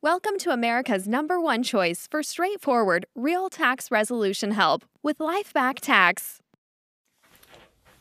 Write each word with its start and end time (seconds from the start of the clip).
Welcome 0.00 0.38
to 0.38 0.52
America's 0.52 1.08
number 1.08 1.40
one 1.40 1.64
choice 1.64 2.06
for 2.08 2.22
straightforward, 2.22 3.06
real 3.16 3.48
tax 3.48 3.90
resolution 3.90 4.52
help 4.52 4.84
with 5.02 5.18
LifeBack 5.18 5.80
Tax. 5.80 6.38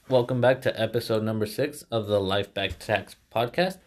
Welcome 0.08 0.40
back 0.40 0.62
to 0.62 0.80
episode 0.80 1.24
number 1.24 1.48
six 1.48 1.82
of 1.90 2.06
the 2.06 2.20
LifeBack 2.20 2.78
Tax 2.78 3.16
podcast. 3.36 3.80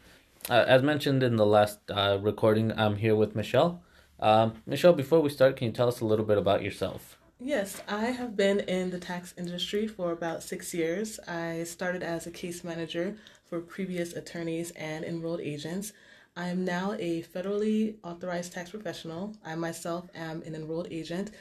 Uh, 0.51 0.65
as 0.67 0.83
mentioned 0.83 1.23
in 1.23 1.37
the 1.37 1.47
last 1.47 1.79
uh, 1.89 2.19
recording, 2.21 2.73
I'm 2.77 2.97
here 2.97 3.15
with 3.15 3.37
Michelle. 3.37 3.81
Um, 4.19 4.55
Michelle, 4.67 4.93
before 4.93 5.21
we 5.21 5.31
start, 5.31 5.57
can 5.57 5.69
you 5.69 5.73
tell 5.73 5.87
us 5.87 6.01
a 6.01 6.05
little 6.05 6.25
bit 6.25 6.37
about 6.37 6.65
yourself? 6.65 7.17
Yes, 7.39 7.81
I 7.87 8.07
have 8.07 8.37
been 8.37 8.59
in 8.59 8.91
the 8.91 8.99
tax 8.99 9.35
industry 9.39 9.87
for 9.87 10.11
about 10.11 10.43
six 10.43 10.75
years. 10.75 11.21
I 11.29 11.63
started 11.63 12.03
as 12.03 12.27
a 12.27 12.33
case 12.33 12.65
manager 12.65 13.15
for 13.45 13.61
previous 13.61 14.15
attorneys 14.15 14.73
and 14.73 15.05
enrolled 15.05 15.41
agents. 15.41 15.93
I 16.41 16.49
am 16.49 16.65
now 16.65 16.95
a 16.99 17.23
federally 17.23 17.97
authorized 18.03 18.55
tax 18.55 18.71
professional. 18.71 19.37
I 19.45 19.55
myself 19.57 20.09
am 20.15 20.41
an 20.47 20.55
enrolled 20.55 20.89
agent. 20.91 21.33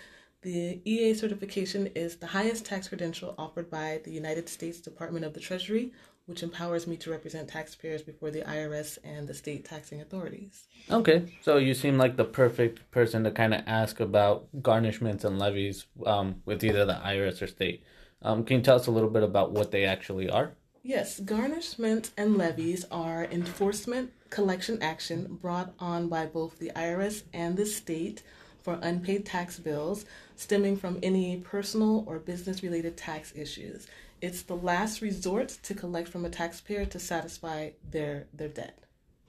The 0.42 0.82
EA 0.84 1.14
certification 1.14 1.88
is 1.96 2.18
the 2.18 2.28
highest 2.28 2.66
tax 2.66 2.90
credential 2.90 3.34
offered 3.38 3.70
by 3.70 4.02
the 4.04 4.12
United 4.12 4.50
States 4.50 4.82
Department 4.82 5.24
of 5.24 5.34
the 5.34 5.40
Treasury, 5.40 5.94
which 6.26 6.44
empowers 6.44 6.86
me 6.86 6.98
to 6.98 7.12
represent 7.12 7.48
taxpayers 7.48 8.02
before 8.02 8.30
the 8.30 8.42
IRS 8.42 8.98
and 9.06 9.26
the 9.26 9.34
state 9.34 9.64
taxing 9.64 10.02
authorities. 10.02 10.68
Okay, 10.92 11.24
so 11.42 11.56
you 11.56 11.74
seem 11.74 11.98
like 11.98 12.18
the 12.18 12.26
perfect 12.26 12.92
person 12.92 13.24
to 13.24 13.32
kind 13.32 13.54
of 13.54 13.62
ask 13.68 14.02
about 14.02 14.50
garnishments 14.62 15.24
and 15.24 15.40
levies 15.40 15.86
um, 16.06 16.42
with 16.44 16.62
either 16.62 16.84
the 16.84 17.00
IRS 17.06 17.42
or 17.42 17.48
state. 17.48 17.84
Um, 18.22 18.44
can 18.44 18.58
you 18.58 18.64
tell 18.64 18.76
us 18.76 18.88
a 18.88 18.92
little 18.92 19.10
bit 19.10 19.24
about 19.24 19.54
what 19.54 19.72
they 19.72 19.86
actually 19.86 20.30
are? 20.30 20.58
Yes, 20.84 21.20
garnishment 21.20 22.12
and 22.18 22.38
levies 22.38 22.86
are 22.90 23.26
enforcement 23.26 24.12
collection 24.30 24.82
action 24.82 25.38
brought 25.42 25.74
on 25.78 26.08
by 26.08 26.26
both 26.26 26.58
the 26.58 26.72
IRS 26.76 27.24
and 27.34 27.58
the 27.58 27.66
state 27.66 28.24
for 28.64 28.80
unpaid 28.82 29.26
tax 29.26 29.60
bills 29.60 30.06
stemming 30.36 30.78
from 30.78 31.00
any 31.04 31.38
personal 31.38 32.06
or 32.08 32.20
business 32.20 32.64
related 32.64 32.96
tax 32.96 33.34
issues. 33.36 33.88
It's 34.22 34.42
the 34.44 34.56
last 34.56 35.02
resort 35.02 35.50
to 35.64 35.74
collect 35.74 36.08
from 36.08 36.24
a 36.24 36.30
taxpayer 36.30 36.86
to 36.86 37.00
satisfy 37.00 37.72
their 37.90 38.28
their 38.34 38.50
debt. 38.50 38.80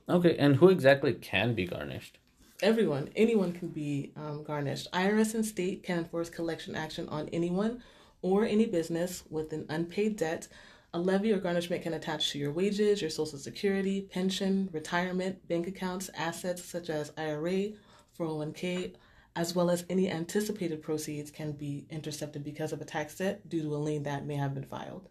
Okay, 0.09 0.37
and 0.37 0.57
who 0.57 0.69
exactly 0.69 1.15
can 1.15 1.55
be 1.55 1.67
garnished? 1.67 2.19
Everyone, 2.63 3.09
anyone 3.17 3.53
can 3.53 3.69
be 3.69 4.13
um, 4.17 4.45
garnished. 4.45 4.91
IRS 4.93 5.35
and 5.35 5.47
state 5.47 5.83
can 5.83 5.99
enforce 5.99 6.29
collection 6.29 6.77
action 6.77 7.09
on 7.09 7.29
anyone 7.33 7.83
or 8.23 8.45
any 8.45 8.67
business 8.67 9.23
with 9.31 9.53
an 9.53 9.67
unpaid 9.69 10.17
debt 10.17 10.47
a 10.93 10.99
levy 10.99 11.33
or 11.33 11.39
garnishment 11.39 11.83
can 11.83 11.95
attach 11.95 12.31
to 12.31 12.39
your 12.39 12.53
wages, 12.53 13.01
your 13.01 13.11
social 13.11 13.39
security, 13.39 14.03
pension, 14.03 14.69
retirement, 14.73 15.47
bank 15.49 15.67
accounts, 15.67 16.11
assets 16.15 16.65
such 16.65 16.91
as 16.91 17.13
IRA, 17.17 17.71
401k, 18.19 18.95
as 19.37 19.55
well 19.55 19.71
as 19.71 19.85
any 19.89 20.11
anticipated 20.11 20.83
proceeds 20.83 21.31
can 21.31 21.53
be 21.53 21.87
intercepted 21.91 22.43
because 22.43 22.73
of 22.73 22.81
a 22.81 22.85
tax 22.85 23.17
debt 23.17 23.49
due 23.49 23.63
to 23.63 23.75
a 23.75 23.79
lien 23.79 24.03
that 24.03 24.27
may 24.27 24.35
have 24.35 24.55
been 24.55 24.65
filed. 24.65 25.09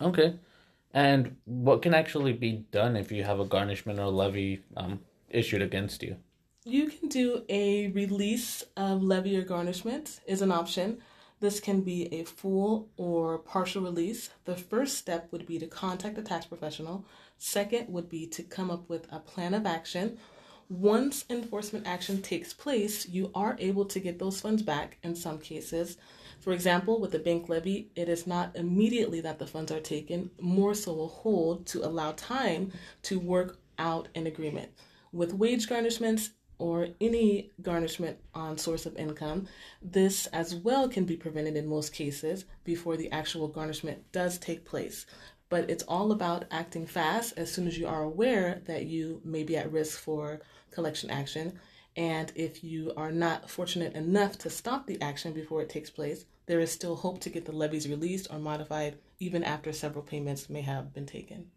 Okay. 0.00 0.34
And 0.92 1.36
what 1.44 1.82
can 1.82 1.94
actually 1.94 2.34
be 2.34 2.64
done 2.70 2.96
if 2.96 3.10
you 3.10 3.24
have 3.24 3.40
a 3.40 3.44
garnishment 3.44 3.98
or 3.98 4.10
levy 4.10 4.62
um, 4.76 5.00
issued 5.30 5.62
against 5.62 6.02
you? 6.02 6.16
You 6.64 6.88
can 6.88 7.08
do 7.08 7.44
a 7.48 7.88
release 7.88 8.64
of 8.76 9.02
levy 9.02 9.36
or 9.36 9.42
garnishment 9.42 10.20
is 10.26 10.40
an 10.40 10.52
option. 10.52 10.98
This 11.44 11.60
can 11.60 11.82
be 11.82 12.06
a 12.10 12.24
full 12.24 12.88
or 12.96 13.36
partial 13.36 13.82
release. 13.82 14.30
The 14.46 14.56
first 14.56 14.96
step 14.96 15.28
would 15.30 15.44
be 15.44 15.58
to 15.58 15.66
contact 15.66 16.16
a 16.16 16.22
tax 16.22 16.46
professional. 16.46 17.04
Second 17.36 17.90
would 17.90 18.08
be 18.08 18.26
to 18.28 18.42
come 18.42 18.70
up 18.70 18.88
with 18.88 19.06
a 19.12 19.18
plan 19.18 19.52
of 19.52 19.66
action. 19.66 20.16
Once 20.70 21.26
enforcement 21.28 21.86
action 21.86 22.22
takes 22.22 22.54
place, 22.54 23.06
you 23.06 23.30
are 23.34 23.56
able 23.58 23.84
to 23.84 24.00
get 24.00 24.18
those 24.18 24.40
funds 24.40 24.62
back 24.62 24.96
in 25.02 25.14
some 25.14 25.38
cases. 25.38 25.98
For 26.40 26.54
example, 26.54 26.98
with 26.98 27.10
the 27.10 27.18
bank 27.18 27.50
levy, 27.50 27.90
it 27.94 28.08
is 28.08 28.26
not 28.26 28.56
immediately 28.56 29.20
that 29.20 29.38
the 29.38 29.46
funds 29.46 29.70
are 29.70 29.80
taken, 29.80 30.30
more 30.40 30.72
so 30.72 31.02
a 31.02 31.06
hold 31.06 31.66
to 31.66 31.84
allow 31.84 32.12
time 32.12 32.72
to 33.02 33.18
work 33.20 33.58
out 33.78 34.08
an 34.14 34.26
agreement. 34.26 34.70
With 35.12 35.34
wage 35.34 35.68
garnishments, 35.68 36.30
or 36.58 36.88
any 37.00 37.50
garnishment 37.62 38.18
on 38.34 38.58
source 38.58 38.86
of 38.86 38.96
income. 38.96 39.46
This 39.82 40.26
as 40.26 40.54
well 40.54 40.88
can 40.88 41.04
be 41.04 41.16
prevented 41.16 41.56
in 41.56 41.66
most 41.66 41.92
cases 41.92 42.44
before 42.64 42.96
the 42.96 43.10
actual 43.10 43.48
garnishment 43.48 44.10
does 44.12 44.38
take 44.38 44.64
place. 44.64 45.06
But 45.48 45.70
it's 45.70 45.84
all 45.84 46.12
about 46.12 46.46
acting 46.50 46.86
fast 46.86 47.34
as 47.36 47.52
soon 47.52 47.66
as 47.66 47.78
you 47.78 47.86
are 47.86 48.02
aware 48.02 48.62
that 48.66 48.86
you 48.86 49.20
may 49.24 49.44
be 49.44 49.56
at 49.56 49.70
risk 49.70 49.98
for 49.98 50.40
collection 50.70 51.10
action. 51.10 51.58
And 51.96 52.32
if 52.34 52.64
you 52.64 52.92
are 52.96 53.12
not 53.12 53.48
fortunate 53.48 53.94
enough 53.94 54.38
to 54.38 54.50
stop 54.50 54.86
the 54.86 55.00
action 55.00 55.32
before 55.32 55.62
it 55.62 55.68
takes 55.68 55.90
place, 55.90 56.24
there 56.46 56.60
is 56.60 56.72
still 56.72 56.96
hope 56.96 57.20
to 57.20 57.30
get 57.30 57.44
the 57.44 57.52
levies 57.52 57.88
released 57.88 58.28
or 58.30 58.38
modified 58.38 58.98
even 59.18 59.44
after 59.44 59.72
several 59.72 60.04
payments 60.04 60.50
may 60.50 60.62
have 60.62 60.92
been 60.92 61.06
taken. 61.06 61.50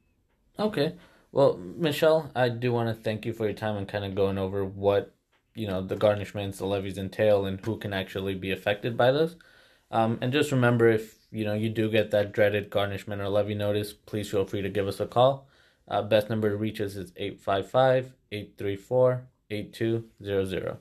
Okay. 0.59 0.94
Well, 1.31 1.57
Michelle, 1.57 2.31
I 2.35 2.49
do 2.49 2.71
want 2.71 2.89
to 2.89 3.03
thank 3.03 3.25
you 3.25 3.33
for 3.33 3.45
your 3.45 3.53
time 3.53 3.77
and 3.77 3.88
kind 3.88 4.05
of 4.05 4.15
going 4.15 4.38
over 4.38 4.65
what 4.65 5.13
you 5.55 5.67
know 5.67 5.81
the 5.81 5.95
garnishments, 5.95 6.57
the 6.57 6.65
levies 6.65 6.97
entail, 6.97 7.45
and 7.45 7.63
who 7.63 7.77
can 7.77 7.93
actually 7.93 8.35
be 8.35 8.51
affected 8.51 8.97
by 8.97 9.11
those. 9.11 9.35
Um, 9.91 10.17
and 10.21 10.33
just 10.33 10.51
remember, 10.51 10.89
if 10.89 11.15
you 11.31 11.45
know 11.45 11.53
you 11.53 11.69
do 11.69 11.89
get 11.89 12.11
that 12.11 12.31
dreaded 12.31 12.69
garnishment 12.69 13.21
or 13.21 13.29
levy 13.29 13.55
notice, 13.55 13.93
please 13.93 14.29
feel 14.29 14.45
free 14.45 14.61
to 14.61 14.69
give 14.69 14.88
us 14.88 14.99
a 14.99 15.07
call. 15.07 15.47
Uh, 15.88 16.01
best 16.01 16.29
number 16.29 16.49
to 16.49 16.57
reach 16.57 16.81
us 16.81 16.95
is 16.95 17.11
855 17.15 18.13
834 18.31 19.27
8200. 19.49 20.77